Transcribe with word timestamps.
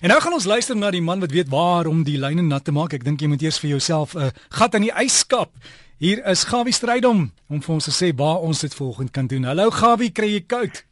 En 0.00 0.08
nou 0.08 0.20
gaan 0.20 0.32
ons 0.32 0.44
luister 0.48 0.76
na 0.76 0.88
die 0.90 1.02
man 1.04 1.20
wat 1.20 1.30
weet 1.30 1.48
waar 1.52 1.84
om 1.86 1.98
die 2.08 2.16
lyne 2.16 2.40
nat 2.42 2.64
te 2.64 2.72
maak. 2.72 2.94
Ek 2.96 3.02
dink 3.04 3.20
jy 3.20 3.28
moet 3.28 3.42
eers 3.44 3.58
vir 3.60 3.74
jouself 3.74 4.14
'n 4.16 4.30
uh, 4.30 4.30
gat 4.48 4.74
in 4.74 4.86
die 4.88 4.94
ys 4.96 5.18
skap. 5.18 5.52
Hier 6.00 6.24
is 6.24 6.44
Gawie 6.48 6.72
Strydom 6.72 7.32
om 7.48 7.60
vir 7.60 7.74
ons 7.74 7.84
te 7.84 7.92
sê 7.92 8.08
waar 8.16 8.40
ons 8.40 8.60
dit 8.60 8.74
volgende 8.74 9.12
kan 9.12 9.26
doen. 9.26 9.44
Hallo 9.44 9.70
Gawie, 9.70 10.08
kry 10.10 10.32
jy 10.32 10.40
koud? 10.40 10.84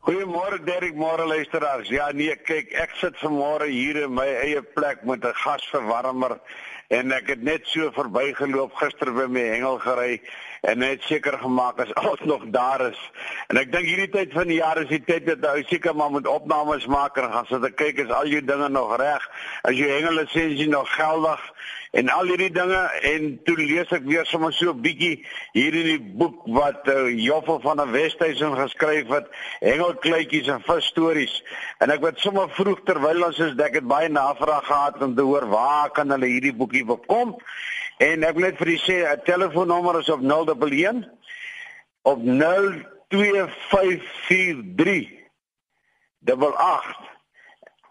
Goeiemôre 0.00 0.64
Derek, 0.64 0.94
môre 0.96 1.26
luisteraars. 1.28 1.88
Ja 1.92 2.06
nee, 2.16 2.32
kyk, 2.32 2.70
ek 2.72 2.94
sit 2.96 3.18
vanmôre 3.20 3.66
hier 3.68 3.98
in 4.06 4.14
my 4.16 4.24
eie 4.46 4.62
plek 4.64 5.02
met 5.04 5.20
'n 5.28 5.36
gasverwarmer 5.42 6.38
en 6.88 7.12
ek 7.12 7.28
het 7.28 7.42
net 7.42 7.68
so 7.68 7.90
verbygeloop 7.92 8.72
gister 8.80 9.12
by 9.12 9.26
my 9.28 9.44
hengel 9.52 9.76
gery 9.78 10.22
en 10.62 10.78
net 10.78 11.04
seker 11.04 11.36
gemaak 11.42 11.82
as 11.84 11.92
alles 12.00 12.24
nog 12.24 12.48
daar 12.48 12.80
is. 12.88 13.00
En 13.52 13.60
ek 13.60 13.72
dink 13.72 13.84
hierdie 13.92 14.08
tyd 14.08 14.32
van 14.32 14.48
die 14.48 14.62
jaar 14.62 14.80
is 14.80 14.88
die 14.88 15.04
tyd 15.04 15.28
dat 15.28 15.44
jy 15.44 15.66
seker 15.68 15.94
maar 15.94 16.10
moet 16.10 16.26
opnames 16.26 16.86
maak 16.86 17.20
en 17.20 17.28
gaan 17.32 17.46
sit 17.52 17.64
en 17.68 17.74
kyk 17.74 18.00
is 18.06 18.10
al 18.10 18.24
jou 18.26 18.40
dinge 18.40 18.68
nog 18.72 18.96
reg, 18.96 19.28
as 19.68 19.76
jou 19.76 19.90
hengelisensie 19.90 20.68
nog 20.68 20.88
geldig 20.96 21.44
en 21.90 22.08
al 22.08 22.28
hierdie 22.30 22.52
dinge 22.54 22.80
en 23.10 23.40
toe 23.44 23.56
lees 23.58 23.90
ek 23.94 24.04
weer 24.06 24.26
sommer 24.26 24.52
so 24.54 24.70
'n 24.70 24.82
bietjie 24.82 25.26
hier 25.52 25.74
in 25.74 25.86
die 25.88 26.02
boek 26.20 26.46
wat 26.46 26.88
uh, 26.88 27.18
Joffel 27.18 27.60
van 27.60 27.76
der 27.76 27.90
Westhuizen 27.90 28.56
geskryf 28.56 29.08
het, 29.08 29.26
hengelkluitjies 29.60 30.48
en 30.48 30.62
visstories. 30.62 31.42
En 31.78 31.90
ek 31.90 32.04
het 32.04 32.18
sommer 32.18 32.50
vroeg 32.50 32.80
terwyl 32.84 33.24
ons 33.26 33.38
is 33.38 33.58
ek 33.58 33.74
het 33.74 33.86
baie 33.86 34.08
navraag 34.08 34.66
gehad 34.66 35.02
om 35.02 35.14
te 35.14 35.22
hoor 35.22 35.48
waar 35.48 35.90
kan 35.90 36.10
hulle 36.10 36.26
hierdie 36.26 36.54
boekie 36.54 36.84
bekom? 36.84 37.36
En 37.98 38.24
ek 38.24 38.34
wil 38.34 38.42
net 38.48 38.56
vir 38.56 38.68
u 38.68 38.78
sê 38.78 39.04
'n 39.04 39.20
telefoonnommer 39.24 39.98
is 39.98 40.08
op 40.08 40.20
011 40.22 41.04
op 42.02 42.18
02543 42.22 45.08
double 46.20 46.56
8 46.56 47.09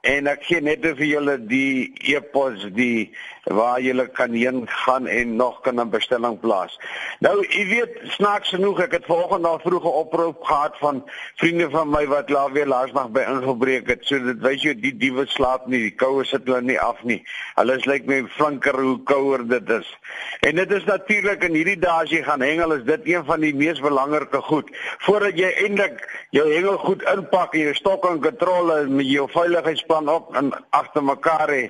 en 0.02 0.28
ek 0.28 0.44
gee 0.48 0.62
net 0.62 0.86
vir 0.86 1.06
julle 1.06 1.38
die 1.50 1.92
e-pos 2.14 2.66
die 2.76 3.12
waar 3.50 3.80
jy 3.82 4.06
kan 4.14 4.34
heen 4.34 4.68
gaan 4.68 5.08
en 5.08 5.36
nog 5.36 5.62
kan 5.62 5.80
'n 5.80 5.90
bestelling 5.90 6.40
plaas. 6.40 6.78
Nou, 7.20 7.46
jy 7.50 7.66
weet, 7.68 8.00
snaaks 8.04 8.50
genoeg, 8.50 8.80
ek 8.80 8.92
het 8.92 9.06
vanoggend 9.06 9.46
al 9.46 9.60
vroeg 9.60 9.84
'n 9.84 9.88
oproep 10.04 10.44
gehad 10.44 10.78
van 10.78 11.04
vriende 11.36 11.70
van 11.70 11.90
my 11.90 12.08
wat 12.08 12.30
laat 12.30 12.52
weer 12.52 12.68
laasnag 12.68 13.10
by 13.10 13.20
ingebreek 13.20 13.88
het. 13.88 14.06
So 14.06 14.20
dit 14.20 14.40
wys 14.40 14.62
jou 14.62 14.76
die 14.76 14.98
diewe 14.98 15.26
slaap 15.26 15.68
nie, 15.68 15.80
die 15.80 15.96
koue 15.96 16.24
sit 16.24 16.46
hulle 16.46 16.62
nie 16.62 16.80
af 16.80 17.04
nie. 17.04 17.24
Hulle 17.56 17.78
is 17.78 17.86
lyk 17.86 18.06
my 18.06 18.24
flinker 18.28 18.82
hoe 18.82 19.04
kouer 19.04 19.48
dit 19.48 19.70
is. 19.70 19.98
En 20.40 20.56
dit 20.56 20.72
is 20.72 20.84
natuurlik 20.84 21.44
in 21.44 21.54
hierdie 21.54 21.80
dae 21.80 22.04
as 22.04 22.10
jy 22.10 22.24
gaan 22.24 22.42
hengel, 22.42 22.72
is 22.72 22.84
dit 22.84 23.02
een 23.04 23.26
van 23.26 23.40
die 23.40 23.56
mees 23.56 23.80
belangrike 23.80 24.42
goed. 24.42 24.70
Voordat 25.00 25.38
jy 25.38 25.50
eintlik 25.50 26.19
jou 26.36 26.46
hengel 26.46 26.78
goed 26.78 27.02
inpak 27.10 27.56
en 27.58 27.70
jou 27.70 27.76
stok 27.78 28.06
en 28.06 28.20
kontrole 28.22 28.84
met 28.92 29.08
jou 29.10 29.26
veiligheidsplan 29.34 30.10
op 30.14 30.36
en 30.38 30.52
agter 30.78 31.04
mekaar 31.04 31.50
hê. 31.50 31.64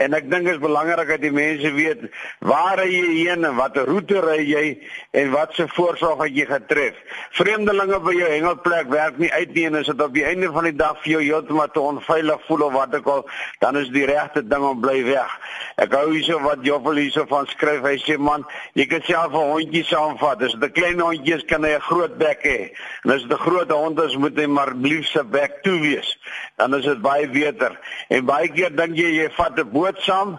En 0.00 0.16
ek 0.16 0.30
dink 0.30 0.48
dit 0.48 0.54
is 0.54 0.62
belangrik 0.62 1.10
dat 1.12 1.20
die 1.20 1.32
mense 1.34 1.72
weet 1.76 2.06
waar 2.40 2.80
jy 2.86 3.02
heen 3.26 3.44
en 3.44 3.58
watter 3.58 3.84
roete 3.84 4.22
ry 4.24 4.38
jy 4.40 4.64
en 5.20 5.34
wat 5.34 5.52
se 5.58 5.66
voorsorg 5.76 6.22
het 6.24 6.36
jy 6.36 6.46
getref. 6.48 6.96
Vreemdelinge 7.36 8.00
by 8.06 8.14
jou 8.16 8.30
hengelplek 8.30 8.88
werk 8.92 9.20
nie 9.20 9.32
uit 9.34 9.52
nie 9.54 9.66
en 9.68 9.80
as 9.82 9.90
dit 9.92 10.06
op 10.06 10.16
die 10.16 10.24
einde 10.24 10.48
van 10.54 10.70
die 10.70 10.76
dag 10.76 10.96
vir 11.02 11.16
jou 11.16 11.22
heeltemal 11.26 11.68
te 11.74 11.84
onveilig 11.84 12.48
voel 12.48 12.66
of 12.70 12.72
wat 12.76 12.96
ook 12.96 13.12
al, 13.12 13.24
dan 13.60 13.80
is 13.82 13.92
die 13.92 14.06
regte 14.08 14.44
ding 14.46 14.64
om 14.64 14.80
bly 14.80 15.02
weg. 15.04 15.36
Ek 15.76 15.92
hou 15.92 16.06
hierso 16.14 16.40
wat 16.40 16.64
Joffel 16.64 17.02
hierso 17.02 17.26
van 17.28 17.44
skryf. 17.52 17.84
Hy 17.84 17.98
sê 18.00 18.16
man, 18.16 18.46
jy 18.72 18.86
kan 18.88 19.02
self 19.04 19.32
'n 19.36 19.50
hondjie 19.52 19.84
saamvat. 19.84 20.42
As 20.42 20.56
dit 20.56 20.64
'n 20.64 20.72
klein 20.72 21.00
hondjie 21.00 21.36
is, 21.36 21.44
kan 21.44 21.64
hy 21.64 21.76
'n 21.76 21.80
groot 21.80 22.16
bek 22.16 22.40
hê. 22.44 22.72
En 23.04 23.10
as 23.12 23.22
dit 23.22 23.32
'n 23.32 23.44
groot 23.44 23.70
hond 23.70 24.00
moet 24.14 24.38
hy 24.38 24.46
maar 24.46 24.74
lief 24.74 25.06
se 25.06 25.24
bek 25.24 25.62
toe 25.62 25.80
wees. 25.80 26.18
Dan 26.56 26.74
is 26.74 26.84
dit 26.84 27.00
baie 27.02 27.28
beter. 27.28 27.78
En 28.08 28.24
baie 28.24 28.48
keer 28.48 28.76
dink 28.76 28.96
jy 28.96 29.10
jy 29.22 29.30
vat 29.34 29.58
'n 29.58 29.70
boot 29.72 29.98
saam 30.00 30.38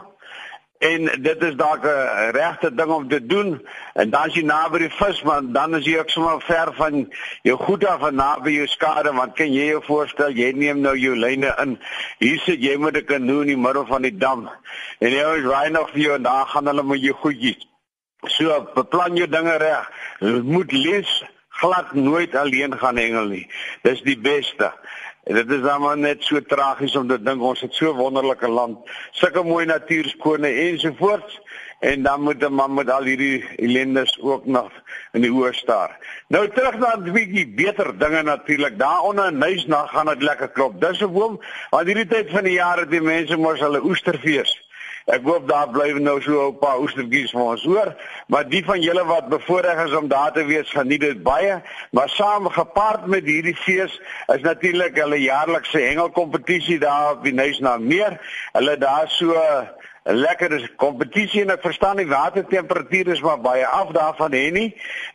en 0.77 1.05
dit 1.21 1.43
is 1.43 1.55
dalk 1.55 1.85
'n 1.85 2.31
regte 2.31 2.75
ding 2.75 2.91
om 2.91 3.07
te 3.09 3.25
doen 3.25 3.67
en 3.93 4.09
dan 4.09 4.21
as 4.21 4.33
jy 4.33 4.43
naby 4.43 4.77
die 4.77 4.89
vis 4.89 5.21
maar 5.23 5.41
dan 5.41 5.75
is 5.75 5.85
jy 5.85 5.97
ook 5.97 6.09
sommer 6.09 6.41
ver 6.41 6.73
van 6.73 7.13
jou 7.41 7.57
goed 7.57 7.85
af 7.85 8.01
en 8.01 8.15
naby 8.15 8.51
jou 8.51 8.67
skade 8.67 9.13
want 9.13 9.35
kan 9.35 9.53
jy 9.53 9.65
jou 9.65 9.83
voorstel 9.83 10.29
jy 10.29 10.51
neem 10.51 10.81
nou 10.81 10.97
jou 10.97 11.15
lyne 11.15 11.55
in 11.57 11.79
hier 12.19 12.39
sit 12.39 12.61
jy 12.61 12.77
met 12.77 12.97
'n 12.97 13.05
kanoe 13.05 13.41
in 13.41 13.47
die 13.47 13.57
middel 13.57 13.85
van 13.85 14.01
die 14.01 14.17
dam 14.17 14.49
en 14.99 15.09
jy 15.11 15.37
is 15.37 15.45
raai 15.45 15.69
nog 15.69 15.89
vir 15.89 15.99
jou 15.99 16.15
en 16.15 16.23
daar 16.23 16.45
gaan 16.45 16.67
hulle 16.67 16.83
met 16.83 17.01
jou 17.01 17.13
goedjies 17.13 17.67
so 18.25 18.67
beplan 18.75 19.15
jou 19.15 19.27
dinge 19.27 19.57
reg 19.57 19.89
moet 20.43 20.71
lees 20.71 21.23
glad 21.61 21.93
nooit 21.93 22.35
alleen 22.35 22.77
gaan 22.77 22.97
hengel 22.97 23.25
nie 23.33 23.45
dis 23.83 24.01
die 24.01 24.17
beste 24.17 24.71
En 25.27 25.35
dit 25.35 25.49
is 25.51 25.61
dan 25.61 25.81
maar 25.81 25.97
net 25.97 26.23
so 26.23 26.39
tragies 26.41 26.95
om 26.95 27.07
te 27.07 27.17
dink 27.19 27.41
ons 27.43 27.61
het 27.61 27.73
so 27.75 27.91
wonderlike 27.95 28.47
land, 28.47 28.77
sulke 29.11 29.41
mooi 29.43 29.65
natuurskone 29.67 30.47
ensovoorts 30.47 31.41
en 31.79 32.03
dan 32.03 32.21
moet 32.21 32.43
'n 32.43 32.53
man 32.53 32.73
met 32.73 32.89
al 32.89 33.03
hierdie 33.03 33.43
ellendes 33.55 34.17
ook 34.21 34.45
nog 34.45 34.71
in 35.11 35.21
die 35.21 35.31
oë 35.31 35.53
staar. 35.53 35.97
Nou 36.27 36.47
terug 36.49 36.77
na 36.77 36.95
'n 36.95 37.11
bietjie 37.11 37.47
beter 37.47 37.97
dinge 37.97 38.23
natuurlik. 38.23 38.79
Daaronder 38.79 39.27
in 39.27 39.37
Nuisnag 39.37 39.91
gaan 39.91 40.05
dit 40.05 40.21
lekker 40.21 40.49
klop. 40.49 40.81
Dis 40.81 41.01
'n 41.01 41.11
boom, 41.11 41.39
want 41.69 41.85
hierdie 41.85 42.07
tyd 42.07 42.29
van 42.29 42.43
die 42.43 42.53
jaar 42.53 42.77
het 42.77 42.89
die 42.89 43.01
mense 43.01 43.37
mos 43.37 43.59
hulle 43.59 43.83
oesterfees. 43.83 44.66
Ek 45.07 45.23
hoop 45.23 45.45
daar 45.47 45.69
bly 45.71 45.93
nou 46.03 46.17
so 46.21 46.49
'n 46.49 46.57
paar 46.59 46.81
oestertjies 46.83 47.31
vir 47.31 47.41
ons 47.41 47.63
hoor, 47.63 47.95
maar 48.27 48.49
die 48.49 48.63
van 48.65 48.81
julle 48.81 49.05
wat 49.07 49.29
bevoorreg 49.29 49.85
is 49.85 49.93
om 49.95 50.07
daar 50.07 50.33
te 50.33 50.43
wees, 50.45 50.69
geniet 50.69 51.01
dit 51.01 51.23
baie, 51.23 51.61
maar 51.91 52.09
saam 52.09 52.49
gepaard 52.49 53.05
met 53.07 53.23
hierdie 53.23 53.55
fees 53.55 54.01
is 54.35 54.41
natuurlik 54.41 54.99
hulle 54.99 55.21
jaarlikse 55.21 55.79
hengelkompetisie 55.79 56.79
daar 56.79 57.11
op 57.11 57.23
die 57.23 57.33
Nuisna 57.33 57.77
meer. 57.77 58.19
Hulle 58.51 58.77
daar 58.77 59.07
so 59.07 59.33
lekker 60.13 60.51
is 60.51 60.67
kompetisie 60.79 61.41
en 61.43 61.51
ek 61.51 61.65
verstaan 61.65 61.99
die 61.99 62.07
watertemperatuur 62.07 63.09
is 63.11 63.21
maar 63.21 63.41
baie 63.43 63.65
af 63.67 63.91
daarvan 63.95 64.31
hè 64.31 64.45
nie. 64.55 64.69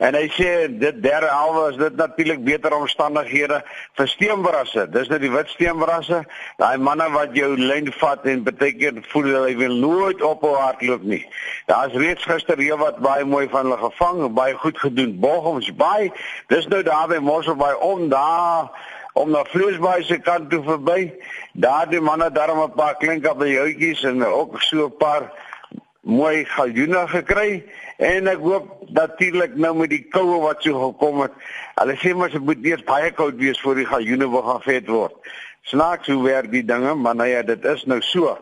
En 0.05 0.17
hy 0.17 0.27
sê 0.37 0.51
dit 0.69 0.99
derde 1.03 1.31
halwe 1.33 1.71
is 1.71 1.79
dit 1.81 1.97
natuurlik 1.97 2.45
beter 2.45 2.77
omstandighede 2.77 3.63
vir 3.99 4.11
steenbrasse. 4.13 4.87
Dis 4.93 5.09
nou 5.09 5.19
die 5.23 5.33
wit 5.33 5.49
steenbrasse. 5.55 6.23
Daai 6.61 6.77
manne 6.77 7.09
wat 7.15 7.33
jou 7.37 7.55
lyn 7.57 7.89
vat 8.03 8.27
en 8.29 8.45
baie 8.45 8.73
keer 8.77 9.01
voel 9.15 9.31
hulle 9.33 9.57
wil 9.57 9.77
nooit 9.81 10.23
ophou 10.23 10.55
hardloop 10.59 11.09
nie. 11.09 11.25
Daar's 11.71 11.97
reeds 11.97 12.29
gister 12.29 12.61
hier 12.61 12.77
wat 12.81 13.01
baie 13.05 13.25
mooi 13.25 13.47
van 13.49 13.71
hulle 13.71 13.81
gevang 13.81 14.27
baie 14.37 14.55
goed 14.61 14.79
gedoen. 14.79 15.17
Bochums 15.21 15.73
baie 15.77 16.13
dis 16.53 16.69
nou 16.69 16.83
daar 16.85 17.09
by 17.09 17.21
Mosselbaai 17.23 17.75
om 17.81 18.09
daar 18.13 18.69
om 19.13 19.31
na 19.31 19.45
Vleesbaai 19.45 20.03
se 20.05 20.19
kant 20.19 20.51
toe 20.51 20.63
verby. 20.63 21.13
Daar 21.53 21.89
die 21.91 22.01
manne 22.01 22.31
daarom 22.31 22.63
'n 22.63 22.75
paar 22.77 22.97
klein 22.97 23.21
kabeljoutjies 23.21 24.03
en 24.05 24.25
ook 24.25 24.61
so 24.63 24.87
'n 24.87 24.97
paar 24.97 25.33
mooi 26.01 26.45
galjoene 26.45 27.09
gekry 27.09 27.65
en 27.99 28.27
ek 28.27 28.39
hoop 28.43 28.91
natuurlik 28.91 29.55
nou 29.55 29.75
met 29.77 29.91
die 29.91 30.03
koue 30.11 30.41
wat 30.43 30.63
so 30.63 30.75
gekom 30.75 31.21
het. 31.21 31.33
Hulle 31.79 31.95
sê 32.03 32.15
mos 32.15 32.33
dit 32.35 32.43
moet 32.43 32.65
eers 32.65 32.83
baie 32.85 33.11
koud 33.11 33.39
wees 33.39 33.61
voor 33.61 33.79
die 33.79 33.87
galjoene 33.87 34.29
gaan 34.29 34.63
vet 34.63 34.89
word. 34.89 35.15
Snaaks 35.63 36.07
hoe 36.07 36.23
werk 36.23 36.51
die 36.51 36.65
dinge, 36.65 36.95
maar 36.95 37.15
nou 37.15 37.29
ja, 37.29 37.43
dit 37.43 37.65
is 37.65 37.85
nou 37.85 38.01
so. 38.03 38.39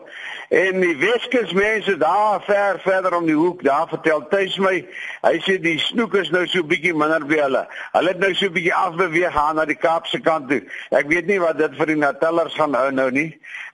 En 0.49 0.79
die 0.81 0.95
Weskus 0.97 1.53
mense 1.53 1.93
daar 1.97 2.41
ver 2.41 2.79
verder 2.83 3.13
om 3.15 3.25
die 3.25 3.35
hoek, 3.35 3.61
daar 3.63 3.87
vertel 3.87 4.25
tuis 4.27 4.57
my, 4.57 4.73
hy 5.21 5.35
sê 5.45 5.59
die 5.61 5.77
snoek 5.79 6.17
is 6.17 6.31
nou 6.33 6.41
so 6.49 6.65
bietjie 6.67 6.95
minder 6.97 7.23
by 7.29 7.37
hulle. 7.43 7.61
Hulle 7.93 8.11
het 8.11 8.19
nou 8.19 8.31
so 8.35 8.49
bietjie 8.51 8.73
afbeweeg 8.75 9.31
gaan 9.37 9.61
na 9.61 9.67
die 9.69 9.77
Kaapse 9.77 10.19
kant 10.25 10.49
toe. 10.49 10.63
Ek 10.97 11.07
weet 11.13 11.29
nie 11.29 11.37
wat 11.43 11.61
dit 11.61 11.77
vir 11.77 11.93
die 11.93 11.99
Natallers 12.01 12.57
gaan 12.57 12.75
hou 12.75 12.89
nou 12.91 13.07
nie. 13.13 13.29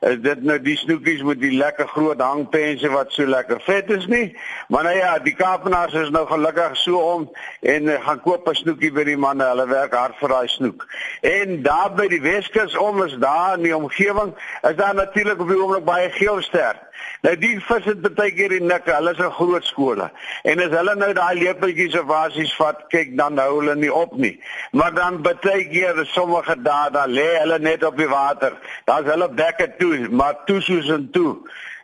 Is 0.05 0.19
dit 0.21 0.43
nou 0.45 0.59
die 0.61 0.75
snoekies 0.77 1.23
met 1.25 1.39
die 1.41 1.55
lekker 1.57 1.87
groot 1.89 2.19
hangpense 2.21 2.91
wat 2.93 3.15
so 3.15 3.25
lekker 3.25 3.63
vet 3.65 3.89
is 3.95 4.05
nie? 4.11 4.27
Maar 4.69 4.91
nou 4.91 4.95
ja, 4.99 5.15
die 5.23 5.33
Kaapenaars 5.39 5.95
is 5.97 6.11
nou 6.13 6.27
gelukkig 6.29 6.77
so 6.77 6.99
om 7.15 7.25
en 7.65 7.89
uh, 7.89 7.97
gaan 8.05 8.21
koop 8.21 8.45
'n 8.51 8.59
snoekie 8.59 8.91
by 8.93 9.07
die 9.07 9.17
manne. 9.17 9.47
Hulle 9.47 9.65
werk 9.71 9.95
hard 9.97 10.19
vir 10.19 10.29
daai 10.29 10.47
snoek. 10.47 10.85
En 11.21 11.63
daar 11.63 11.95
by 11.95 12.05
die 12.13 12.21
Weskus 12.21 12.77
om 12.77 13.01
is 13.07 13.17
daar 13.17 13.36
in 13.55 13.63
die 13.65 13.75
omgewing, 13.75 14.33
is 14.61 14.75
daar 14.75 14.95
natuurlik 14.95 15.39
op 15.39 15.47
die 15.47 15.57
oomblik 15.57 15.85
baie 15.85 16.09
geelster. 16.11 16.75
Nou 17.25 17.33
die 17.39 17.55
vis 17.65 17.85
het 17.85 18.01
baie 18.15 18.33
keer 18.33 18.53
in 18.57 18.67
nikke, 18.69 18.93
hulle 18.93 19.11
is 19.11 19.19
'n 19.19 19.37
groot 19.39 19.65
skole. 19.65 20.09
En 20.43 20.59
as 20.59 20.73
hulle 20.77 20.95
nou 20.95 21.13
daai 21.13 21.39
lepeltjies 21.39 21.99
of 21.99 22.05
basies 22.05 22.55
vat, 22.55 22.83
kyk 22.89 23.17
dan 23.17 23.37
hou 23.37 23.59
hulle 23.59 23.75
nie 23.75 23.93
op 23.93 24.15
nie. 24.15 24.39
Maar 24.71 24.93
dan 24.93 25.21
baie 25.21 25.67
keer 25.69 26.05
sommige 26.05 26.55
dae 26.61 26.91
dan 26.91 27.09
lê 27.09 27.29
hulle 27.39 27.59
net 27.59 27.83
op 27.83 27.97
die 27.97 28.09
water. 28.09 28.53
Daar's 28.85 29.05
hulle 29.05 29.29
bekke 29.29 29.75
toe, 29.77 30.09
maar 30.09 30.35
toe 30.45 30.61
soos 30.61 30.89
en 30.89 31.09
toe. 31.11 31.37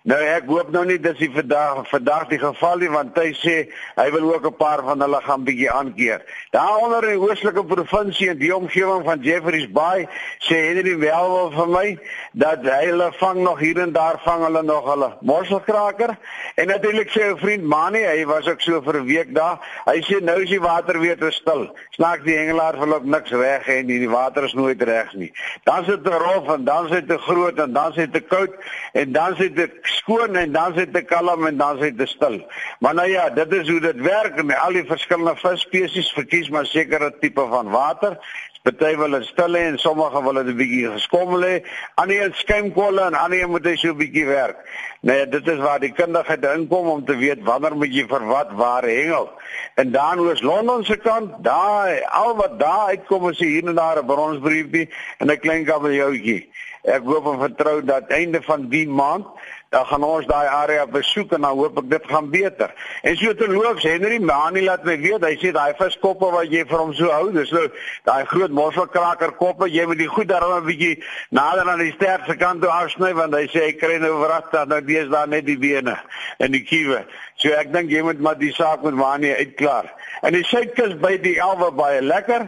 Nou 0.04 0.18
ek 0.20 0.50
hoop 0.52 0.68
nou 0.76 0.82
nie 0.84 0.98
dis 1.00 1.16
die 1.16 1.30
vandag 1.32 1.86
vandag 1.88 2.26
die 2.28 2.40
geval 2.42 2.82
nie 2.82 2.90
want 2.92 3.16
hy 3.16 3.30
sê 3.40 3.54
hy 3.96 4.08
wil 4.12 4.34
ook 4.34 4.48
'n 4.50 4.58
paar 4.60 4.82
van 4.84 5.00
hulle 5.00 5.22
gaan 5.24 5.46
bietjie 5.48 5.72
aankeer. 5.72 6.20
Daaronder 6.52 7.08
in 7.08 7.20
die 7.20 7.24
oostelike 7.24 7.64
provinsie 7.64 8.28
in 8.28 8.38
die 8.38 8.52
omgewing 8.56 9.06
van 9.06 9.24
Jeffreys 9.24 9.72
Bay 9.72 10.08
sê 10.40 10.60
Henry 10.68 10.98
wel 11.00 11.52
vir 11.52 11.68
my 11.68 11.98
dat 12.34 12.68
hulle 12.68 13.12
vang 13.14 13.40
nog 13.44 13.60
hier 13.60 13.80
en 13.80 13.94
daar 13.94 14.20
vang 14.26 14.44
hulle 14.44 14.64
nog 14.64 14.84
hulle 14.92 15.10
mosselkraker 15.22 16.18
en 16.56 16.68
natuurlik 16.68 17.10
sê 17.10 17.32
'n 17.32 17.38
vriend 17.38 17.64
Mani 17.64 18.04
hy 18.04 18.26
was 18.26 18.48
ook 18.48 18.62
so 18.62 18.82
vir 18.82 19.00
'n 19.00 19.06
week 19.06 19.34
daar. 19.34 19.58
Hy 19.86 20.02
sê 20.02 20.22
nou 20.22 20.42
is 20.42 20.50
die 20.50 20.60
water 20.60 21.00
weer 21.00 21.18
te 21.18 21.32
stil. 21.32 21.72
Snaaks 21.92 22.24
die 22.24 22.38
hengelaar 22.38 22.78
wil 22.80 22.94
ook 22.94 23.06
niks 23.06 23.32
reg 23.32 23.66
hê 23.66 23.82
nie. 23.86 24.00
Die 24.00 24.10
water 24.10 24.44
is 24.44 24.54
nooit 24.54 24.82
reg 24.82 25.14
nie. 25.14 25.32
Dan 25.64 25.86
sit 25.86 26.04
dit 26.04 26.14
rof 26.14 26.50
en 26.50 26.64
dan 26.66 26.90
sit 26.90 27.08
dit 27.08 27.22
groot 27.22 27.58
en 27.58 27.74
dan 27.74 27.94
sit 27.94 28.14
dit 28.14 28.28
koud 28.28 28.52
en 28.94 29.12
dan 29.12 29.36
sit 29.36 29.56
dit 29.56 29.72
skoon 29.98 30.36
en 30.36 30.52
dan 30.52 30.74
sit 30.78 30.94
dit 30.94 31.06
kalm 31.10 31.48
en 31.48 31.58
dan 31.58 31.82
sit 31.82 31.98
dit 31.98 32.10
stil. 32.10 32.40
Maar 32.80 32.94
nou 32.94 33.10
ja, 33.10 33.30
dit 33.30 33.54
is 33.54 33.70
hoe 33.70 33.80
dit 33.80 34.02
werk 34.02 34.40
en 34.42 34.56
al 34.58 34.80
die 34.80 34.88
verskillende 34.90 35.36
visspesies 35.36 36.12
verkies 36.18 36.50
maar 36.50 36.66
sekere 36.66 37.14
tipe 37.20 37.48
van 37.50 37.70
water. 37.70 38.18
Party 38.64 38.94
wil 38.96 39.12
dit 39.12 39.26
stil 39.28 39.58
hê 39.58 39.62
en 39.68 39.78
sommige 39.78 40.20
wil 40.24 40.38
dit 40.40 40.48
'n 40.48 40.56
bietjie 40.56 40.92
geskommel 40.92 41.42
hê. 41.44 41.56
Ander 42.00 42.22
een 42.24 42.34
skuimkolle 42.34 43.02
en 43.02 43.14
ander 43.14 43.50
moet 43.50 43.66
hy 43.66 43.76
so 43.76 43.90
'n 43.92 43.98
bietjie 43.98 44.26
werk. 44.26 44.58
Nee, 45.02 45.18
ja, 45.18 45.26
dit 45.26 45.48
is 45.48 45.60
waar 45.60 45.80
die 45.80 45.92
kundigheid 45.92 46.46
inkom 46.46 46.88
om 46.88 47.06
te 47.06 47.16
weet 47.16 47.44
wanneer 47.44 47.76
moet 47.76 47.94
jy 47.94 48.06
vir 48.08 48.26
wat 48.26 48.52
waar 48.56 48.84
hengel. 48.84 49.30
En 49.76 49.92
dan 49.92 50.20
oor 50.20 50.40
Londen 50.42 50.86
se 50.86 50.98
kant, 50.98 51.44
daai 51.44 52.02
al 52.08 52.36
wat 52.36 52.60
daar 52.60 52.88
uitkom 52.88 53.30
is 53.30 53.40
hier 53.40 53.68
en 53.68 53.76
daar 53.76 54.00
'n 54.00 54.06
bronsbriefie 54.06 54.90
en 55.18 55.28
'n 55.32 55.40
klein 55.40 55.66
kabeljoutjie. 55.66 56.50
Ek 56.84 57.04
hoop 57.04 57.26
en 57.26 57.40
vertrou 57.40 57.84
dat 57.84 58.08
einde 58.08 58.42
van 58.42 58.70
die 58.70 58.88
maand 58.88 59.26
dan 59.74 59.86
gaan 59.90 60.04
ons 60.06 60.28
daai 60.30 60.48
area 60.48 60.86
besoek 60.86 61.34
en 61.34 61.42
dan 61.48 61.58
hoop 61.58 61.80
ek 61.82 61.90
dit 61.90 62.10
gaan 62.12 62.30
beter. 62.30 62.74
En 63.02 63.18
so 63.18 63.34
te 63.34 63.48
loops 63.50 63.88
Henry 63.88 64.20
Mani 64.22 64.62
laat 64.68 64.86
my 64.86 64.98
weet, 65.02 65.26
hy 65.26 65.34
sê 65.42 65.54
daai 65.56 65.74
viskoppe 65.80 66.30
wat 66.36 66.52
jy 66.54 66.62
vir 66.70 66.78
hom 66.78 66.94
so 66.94 67.10
hou, 67.10 67.32
dis 67.34 67.54
nou 67.56 67.66
daai 68.06 68.24
groot 68.30 68.54
mosselkraker 68.54 69.34
koppe, 69.40 69.72
jy 69.74 69.88
moet 69.90 70.02
die 70.04 70.12
goed 70.12 70.30
daarom 70.30 70.60
'n 70.60 70.68
bietjie 70.70 71.02
nader 71.34 71.70
aan 71.70 71.82
die 71.82 71.96
sterkste 71.98 72.38
kant 72.38 72.62
toe 72.62 72.70
afsny 72.70 73.14
want 73.18 73.34
hy 73.34 73.48
sê 73.50 73.66
hy 73.66 73.74
kry 73.82 73.98
nou 73.98 74.14
dan 74.52 74.70
nou 74.70 74.82
dis 74.82 75.10
daar 75.10 75.28
net 75.28 75.46
die 75.46 75.58
bene 75.58 75.98
en 76.38 76.52
die 76.52 76.64
kiewe. 76.64 77.04
So 77.42 77.50
ek 77.58 77.74
dink 77.74 77.90
jy 77.90 78.04
moet 78.06 78.22
maar 78.22 78.38
die 78.38 78.54
saak 78.54 78.84
met 78.84 78.94
Mani 78.94 79.34
uitklaar. 79.34 79.90
En 80.22 80.34
die 80.34 80.46
suidkus 80.46 80.96
by 81.02 81.18
die 81.18 81.40
Elwe 81.42 81.72
baie 81.76 82.02
lekker. 82.02 82.48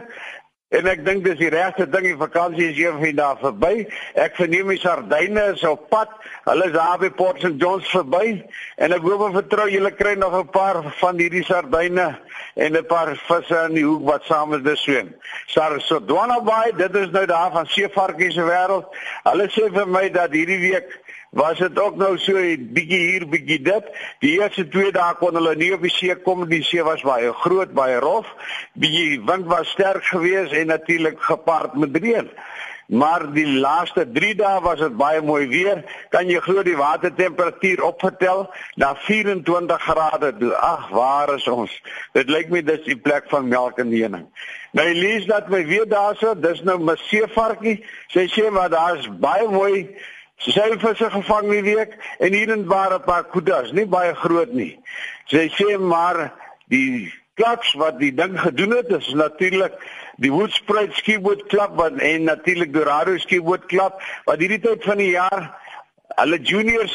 En 0.74 0.88
ek 0.90 1.04
dink 1.06 1.22
dis 1.22 1.36
die 1.38 1.50
regte 1.52 1.84
ding, 1.86 2.08
die 2.08 2.18
vakansie 2.18 2.64
is 2.72 2.74
hier 2.74 2.96
van 2.98 3.18
daar 3.20 3.36
verby. 3.38 3.84
Ek 4.18 4.34
verneem 4.34 4.72
die 4.72 4.80
sardyne 4.82 5.44
is 5.52 5.62
op 5.68 5.84
pad. 5.92 6.10
Hulle 6.48 6.66
is 6.66 6.74
daar 6.74 6.98
by 6.98 7.12
Port 7.14 7.38
St 7.38 7.54
Johns 7.62 7.86
verby 7.94 8.40
en 8.82 8.96
ek 8.96 9.06
hoop 9.06 9.22
en 9.28 9.36
vertrou 9.38 9.68
julle 9.70 9.92
kry 9.94 10.16
nog 10.18 10.34
'n 10.34 10.50
paar 10.50 10.82
van 10.98 11.22
hierdie 11.22 11.44
sardyne 11.46 12.08
en 12.56 12.76
'n 12.76 12.86
paar 12.86 13.14
visse 13.14 13.62
in 13.68 13.74
die 13.78 13.86
hoek 13.86 14.02
wat 14.10 14.24
saam 14.26 14.50
met 14.50 14.64
dit 14.64 14.78
swem. 14.78 15.14
Sar 15.46 15.80
so 15.80 16.00
Dwana 16.00 16.40
Bay, 16.40 16.72
dit 16.76 16.94
is 16.96 17.10
nou 17.10 17.26
daar 17.26 17.52
van 17.52 17.66
seevarkies 17.66 18.34
se 18.34 18.42
wêreld. 18.42 18.90
Hulle 19.22 19.46
sê 19.48 19.70
vir 19.72 19.86
my 19.86 20.10
dat 20.10 20.32
hierdie 20.32 20.60
week 20.60 20.90
was 21.36 21.58
dit 21.58 21.78
ook 21.78 21.96
nou 22.00 22.14
so 22.18 22.40
bietjie 22.76 23.02
hier 23.10 23.26
bietjie 23.28 23.60
dit. 23.62 23.88
Die 24.24 24.36
eerste 24.40 24.64
twee 24.72 24.92
dae 24.92 25.14
kon 25.20 25.36
hulle 25.36 25.52
nie 25.58 25.72
op 25.76 25.82
die 25.84 25.92
see 25.92 26.14
kom, 26.24 26.46
die 26.48 26.62
see 26.64 26.84
was 26.86 27.04
baie 27.04 27.32
groot, 27.44 27.74
baie 27.76 27.98
rof. 28.00 28.30
Die 28.72 29.20
wind 29.20 29.50
was 29.52 29.74
sterk 29.76 30.08
geweest 30.08 30.56
en 30.56 30.72
natuurlik 30.72 31.20
gepaard 31.20 31.76
met 31.76 31.96
reën. 32.00 32.30
Maar 32.86 33.26
die 33.34 33.46
laaste 33.58 34.06
3 34.14 34.34
dae 34.38 34.60
was 34.62 34.78
dit 34.78 34.96
baie 34.96 35.20
mooi 35.20 35.48
weer. 35.50 35.82
Kan 36.14 36.30
jy 36.30 36.40
glo 36.40 36.62
die 36.62 36.76
watertemperatuur 36.78 37.82
opgetel 37.82 38.46
na 38.80 38.94
24 39.04 39.82
grade 39.82 40.32
toe. 40.38 40.54
Ag, 40.54 40.88
waar 40.94 41.34
is 41.34 41.48
ons? 41.50 41.74
Dit 42.14 42.30
lyk 42.30 42.52
my 42.54 42.62
dis 42.62 42.84
die 42.86 42.96
plek 42.96 43.26
van 43.32 43.50
melk 43.50 43.82
en 43.82 43.90
honing. 43.90 44.28
Nou 44.72 44.86
lees 44.94 45.26
dat 45.26 45.50
my 45.50 45.64
weer 45.66 45.88
daarso, 45.88 46.34
dis 46.38 46.62
nou 46.62 46.78
my 46.78 46.94
seevarkie. 47.08 47.80
Sy 48.14 48.28
sê 48.30 48.50
maar 48.54 48.70
daar's 48.70 49.10
baie 49.18 49.48
mooi 49.50 49.88
Sy 50.44 50.76
visse 50.78 51.10
gevang 51.10 51.48
die 51.50 51.62
week 51.64 51.94
en 52.20 52.32
hier 52.32 52.50
en 52.52 52.66
waar 52.68 52.94
'n 52.94 53.04
paar 53.04 53.24
kudas, 53.24 53.72
nie 53.72 53.86
baie 53.86 54.14
groot 54.14 54.52
nie. 54.52 54.78
Sy 55.26 55.48
sê 55.48 55.78
maar 55.78 56.32
die 56.68 57.12
klaks 57.34 57.72
wat 57.74 57.98
die 57.98 58.12
ding 58.14 58.38
gedoen 58.40 58.76
het 58.76 58.88
is 58.88 59.08
natuurlik 59.14 59.72
die 60.16 60.32
Woodspruit 60.32 60.94
skieboot 60.96 61.46
klap 61.52 61.76
wat 61.76 61.98
en 62.00 62.24
natuurlik 62.24 62.72
Dorado 62.72 63.18
skieboot 63.18 63.66
klap 63.66 64.00
wat 64.24 64.38
hierdie 64.38 64.60
tyd 64.60 64.84
van 64.84 64.96
die 64.96 65.10
jaar 65.10 65.50
hulle 66.16 66.38
juniors 66.42 66.94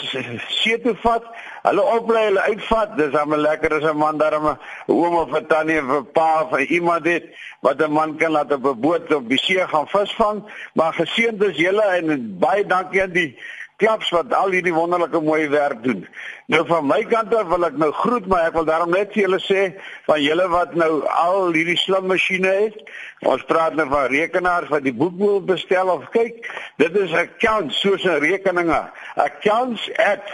see 0.49 0.77
toe 0.81 0.95
vat, 1.03 1.25
hulle 1.67 1.83
oplei, 1.95 2.23
hulle 2.29 2.43
uitvat. 2.49 2.95
Dis 2.97 3.13
hom 3.17 3.35
lekker 3.37 3.77
as 3.77 3.85
'n 3.91 3.97
man 3.97 4.17
daarmee 4.17 4.57
oom 4.87 5.15
of 5.15 5.33
'n 5.33 5.47
tannie 5.47 5.79
of 5.79 5.91
'n 5.99 6.11
pa 6.13 6.43
of 6.43 6.59
iemand 6.59 7.03
dit 7.03 7.25
wat 7.61 7.81
'n 7.81 7.91
man 7.91 8.17
kan 8.17 8.31
laat 8.31 8.51
op 8.51 8.65
'n 8.65 8.81
boot 8.81 9.13
op 9.13 9.29
die 9.29 9.37
see 9.37 9.67
gaan 9.67 9.87
visvang. 9.87 10.43
Maar 10.73 10.93
geseënd 10.93 11.43
is 11.43 11.57
julle 11.57 11.85
en 11.97 12.37
baie 12.39 12.65
dankie 12.65 13.01
aan 13.01 13.13
die 13.13 13.37
klaps 13.81 14.11
wat 14.13 14.31
al 14.37 14.53
hierdie 14.53 14.75
wonderlike 14.75 15.19
mooi 15.25 15.47
werk 15.51 15.81
doen. 15.83 16.05
Nou 16.53 16.61
van 16.69 16.85
my 16.87 17.01
kant 17.09 17.33
af 17.35 17.49
wil 17.49 17.65
ek 17.67 17.79
nou 17.81 17.89
groet, 17.97 18.29
maar 18.29 18.47
ek 18.47 18.55
wil 18.59 18.67
daarom 18.69 18.93
net 18.93 19.11
vir 19.15 19.25
julle 19.25 19.41
sê 19.43 19.65
van 20.07 20.21
julle 20.21 20.47
wat 20.53 20.77
nou 20.79 20.91
al 21.09 21.51
hierdie 21.57 21.79
slim 21.81 22.07
masjiene 22.11 22.53
het. 22.61 22.77
Ons 23.25 23.43
praat 23.49 23.75
nou 23.75 23.89
van 23.89 24.07
rekenaars 24.13 24.69
wat 24.69 24.85
die 24.85 24.95
boek 24.95 25.17
wil 25.19 25.41
bestel 25.41 25.91
of 25.93 26.07
kyk, 26.13 26.45
dit 26.77 27.01
is 27.03 27.17
accounts 27.17 27.81
soos 27.81 28.05
'n 28.05 28.21
rekeninge. 28.23 28.81
Accounts 29.15 29.89
at 29.97 30.25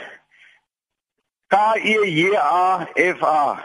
K 1.47 1.55
E 1.79 1.97
J 2.05 2.35
A 2.35 2.88
F 2.94 3.23
A 3.23 3.63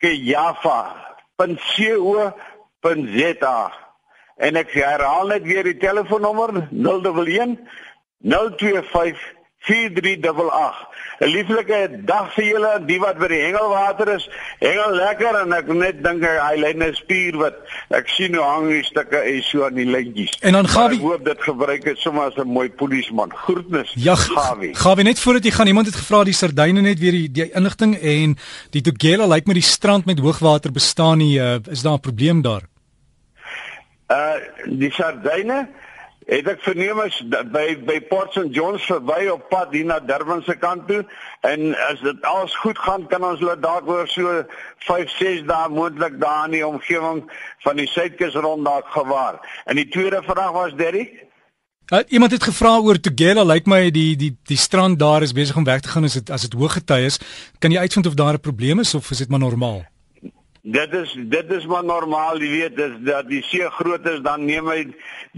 Kjafa. 0.00 1.06
.co.za 1.36 3.58
en 4.36 4.58
ek 4.60 4.72
herhaal 4.72 5.32
net 5.32 5.44
weer 5.44 5.66
die 5.68 5.76
telefoonnommer 5.80 6.62
011 6.72 7.58
025 8.22 9.34
4388. 9.66 10.86
'n 11.18 11.30
Lieflike 11.32 12.02
dag 12.04 12.28
vir 12.34 12.44
julle, 12.44 12.72
die 12.86 12.98
wat 13.00 13.16
by 13.18 13.28
die 13.32 13.40
hengelwater 13.40 14.10
is. 14.14 14.26
Hengel 14.60 14.98
lekker 14.98 15.38
en 15.40 15.54
ek 15.56 15.70
net 15.72 16.02
dink 16.04 16.26
hy 16.26 16.58
lê 16.60 16.72
'n 16.76 16.92
spier 16.94 17.38
wat 17.40 17.56
ek 17.90 18.08
sien 18.12 18.36
hoe 18.36 18.44
hang 18.44 18.68
die 18.68 18.84
stukke 18.84 19.22
is 19.32 19.48
so 19.48 19.64
aan 19.64 19.74
die 19.80 19.88
lyntjies. 19.88 20.36
En 20.42 20.52
dan 20.52 20.68
Gawie, 20.68 21.00
hoop 21.00 21.24
dit 21.24 21.42
gebruik 21.42 21.84
het 21.84 21.98
sommer 21.98 22.28
as 22.28 22.36
'n 22.36 22.46
mooi 22.46 22.68
polisieman. 22.68 23.32
Groetnis. 23.32 23.92
Ja, 23.96 24.14
Gawie. 24.14 24.74
Gawie 24.74 25.04
net 25.04 25.18
voordat 25.18 25.44
jy 25.44 25.50
gaan, 25.50 25.66
iemand 25.66 25.86
het 25.86 25.96
gevra 25.96 26.24
die 26.24 26.36
sardyne 26.36 26.80
net 26.80 26.98
weer 26.98 27.12
die, 27.12 27.30
die 27.30 27.50
inligting 27.52 27.96
en 27.96 28.36
die 28.70 28.82
Tugela 28.82 29.24
lyk 29.24 29.34
like 29.34 29.46
met 29.46 29.56
die 29.56 29.70
strand 29.72 30.04
met 30.04 30.18
hoogwater 30.18 30.72
bestaan 30.72 31.18
nie. 31.18 31.38
Uh, 31.38 31.58
is 31.70 31.82
daar 31.82 31.96
'n 31.96 32.00
probleem 32.00 32.42
daar? 32.42 32.62
Uh 34.08 34.36
die 34.64 34.92
sardyne 34.92 35.68
Het 36.26 36.48
ek 36.50 36.62
verneem 36.64 36.98
is 37.04 37.20
by 37.54 37.76
by 37.86 38.00
Port 38.10 38.32
St 38.34 38.50
Johns 38.54 38.86
verby 38.90 39.28
op 39.30 39.44
pad 39.50 39.70
hier 39.70 39.86
na 39.86 40.00
Durban 40.02 40.42
se 40.42 40.56
kant 40.58 40.88
toe 40.88 41.04
en 41.46 41.68
as 41.86 42.02
dit 42.02 42.26
alles 42.26 42.56
goed 42.64 42.78
gaan 42.82 43.06
kan 43.12 43.22
ons 43.28 43.38
hulle 43.38 43.54
dalk 43.62 43.86
oor 43.86 44.10
so 44.10 44.42
5 44.88 45.14
6 45.20 45.44
dae 45.46 45.70
moontlik 45.70 46.18
daar 46.18 46.48
in 46.48 46.58
die 46.58 46.66
omgewing 46.66 47.22
van 47.62 47.78
die 47.78 47.86
suidkus 47.86 48.34
rond 48.34 48.66
dalk 48.66 48.90
gewaar. 48.90 49.38
En 49.70 49.78
die 49.78 49.86
tweede 49.88 50.22
vraag 50.26 50.52
was 50.58 50.74
Derrick 50.74 51.22
Uh, 51.94 52.00
iemand 52.08 52.32
het 52.32 52.42
gevra 52.42 52.80
oor 52.82 52.98
Tugela, 52.98 53.44
lyk 53.44 53.62
like 53.62 53.70
my 53.70 53.90
die 53.94 54.16
die 54.18 54.32
die 54.50 54.56
strand 54.58 54.98
daar 54.98 55.22
is 55.22 55.32
besig 55.32 55.56
om 55.56 55.64
weg 55.64 55.80
te 55.80 55.88
gaan 55.88 56.04
as 56.04 56.18
dit 56.18 56.30
as 56.34 56.42
dit 56.42 56.56
hoë 56.58 56.72
gety 56.80 57.04
is. 57.06 57.20
Kan 57.62 57.70
jy 57.70 57.78
uitvind 57.78 58.06
of 58.10 58.18
daar 58.18 58.34
'n 58.34 58.42
probleem 58.42 58.80
is 58.82 58.94
of 58.94 59.10
is 59.10 59.22
dit 59.22 59.30
maar 59.30 59.38
normaal? 59.38 59.84
Dit 60.66 60.94
is 60.98 61.12
dit 61.30 61.50
is 61.54 61.66
maar 61.70 61.84
normaal, 61.86 62.40
jy 62.42 62.48
weet, 62.50 62.72
dis 62.74 62.94
dat 63.06 63.28
die 63.30 63.38
see 63.46 63.68
groot 63.76 64.06
is, 64.10 64.18
dan 64.24 64.42
neem 64.48 64.66
hy 64.66 64.80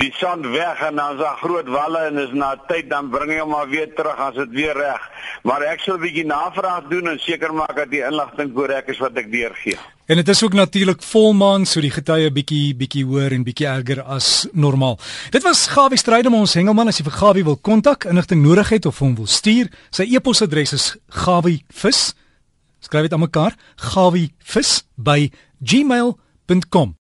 die 0.01 0.09
sand 0.17 0.47
weg 0.55 0.81
en 0.87 0.97
dan 0.97 1.19
is 1.19 1.21
daar 1.21 1.37
groot 1.43 1.67
walle 1.69 2.07
en 2.09 2.21
is 2.23 2.31
na 2.33 2.55
tyd 2.71 2.87
dan 2.89 3.11
bring 3.13 3.35
hy 3.35 3.43
hom 3.43 3.51
maar 3.53 3.69
weer 3.69 3.91
terug 3.93 4.17
as 4.25 4.39
dit 4.39 4.55
weer 4.57 4.79
reg. 4.79 5.03
Maar 5.45 5.67
ek 5.69 5.83
sal 5.85 5.99
'n 5.99 6.01
bietjie 6.07 6.25
navraag 6.25 6.89
doen 6.89 7.13
en 7.13 7.19
seker 7.21 7.53
maak 7.53 7.77
dat 7.77 7.91
die 7.91 8.01
inligting 8.01 8.55
korrek 8.55 8.89
is 8.89 8.99
wat 9.05 9.19
ek 9.21 9.29
deurgee. 9.31 9.77
En 10.09 10.17
dit 10.17 10.29
is 10.29 10.43
ook 10.43 10.55
natuurlik 10.57 11.03
volmaan, 11.03 11.67
so 11.67 11.81
die 11.81 11.91
getye 11.91 12.31
bietjie 12.33 12.75
bietjie 12.75 13.05
hoër 13.05 13.33
en 13.33 13.45
bietjie 13.45 13.69
erger 13.69 14.03
as 14.03 14.49
normaal. 14.53 14.99
Dit 15.31 15.43
was 15.43 15.67
Gawie 15.67 15.99
Strydom 15.99 16.35
ons 16.35 16.55
hengelman 16.55 16.89
as 16.89 16.99
jy 16.99 17.05
vir 17.05 17.19
Gawie 17.21 17.45
wil 17.45 17.59
kontak, 17.61 18.05
inligting 18.05 18.43
nodig 18.43 18.69
het 18.69 18.87
of 18.87 18.99
hom 18.99 19.15
wil 19.15 19.27
stuur, 19.27 19.69
sy 19.91 20.09
e-posadres 20.09 20.73
is 20.73 20.97
gawievis 21.09 22.15
Skryf 22.81 23.03
dit 23.03 23.13
aan 23.13 23.21
mekaar. 23.27 23.57
Gawie 23.77 24.33
vis 24.39 24.85
by 24.95 25.31
gmail.com 25.59 26.97